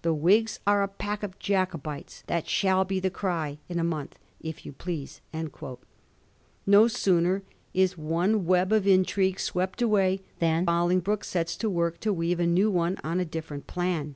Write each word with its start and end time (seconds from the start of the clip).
The 0.00 0.14
Whigs 0.14 0.60
are 0.66 0.82
a 0.82 0.88
pack 0.88 1.22
of 1.22 1.38
Jacobites; 1.38 2.22
that 2.26 2.48
shall 2.48 2.86
be 2.86 3.00
the 3.00 3.10
cry 3.10 3.58
in 3.68 3.78
a 3.78 3.84
month, 3.84 4.18
if 4.40 4.64
you 4.64 4.72
please.' 4.72 5.20
No 6.66 6.88
sooner 6.88 7.42
is 7.74 7.98
one 7.98 8.46
web 8.46 8.72
of 8.72 8.86
intrigue 8.86 9.36
48wept 9.36 9.82
away 9.82 10.22
than 10.38 10.64
Bolingbroke 10.64 11.22
sets 11.22 11.54
to 11.56 11.68
work 11.68 12.00
to 12.00 12.14
weave 12.14 12.40
a 12.40 12.46
new 12.46 12.70
one 12.70 12.96
on 13.04 13.20
a 13.20 13.26
different 13.26 13.66
plan. 13.66 14.14